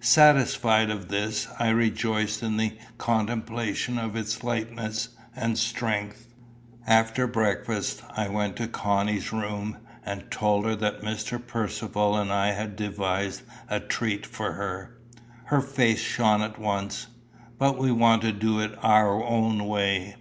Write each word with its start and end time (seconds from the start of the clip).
Satisfied 0.00 0.90
of 0.90 1.10
this, 1.10 1.46
I 1.60 1.68
rejoiced 1.68 2.42
in 2.42 2.56
the 2.56 2.76
contemplation 2.98 3.98
of 4.00 4.16
its 4.16 4.42
lightness 4.42 5.10
and 5.36 5.56
strength. 5.56 6.26
After 6.88 7.28
breakfast 7.28 8.02
I 8.16 8.28
went 8.28 8.56
to 8.56 8.66
Connie's 8.66 9.32
room, 9.32 9.76
and 10.04 10.28
told 10.28 10.64
her 10.64 10.74
that 10.74 11.02
Mr. 11.02 11.38
Percivale 11.40 12.16
and 12.16 12.32
I 12.32 12.50
had 12.50 12.74
devised 12.74 13.42
a 13.70 13.78
treat 13.78 14.26
for 14.26 14.54
her. 14.54 14.98
Her 15.44 15.60
face 15.60 16.00
shone 16.00 16.42
at 16.42 16.58
once. 16.58 17.06
"But 17.56 17.78
we 17.78 17.92
want 17.92 18.22
to 18.22 18.32
do 18.32 18.58
it 18.58 18.76
our 18.82 19.22
own 19.22 19.68
way." 19.68 20.16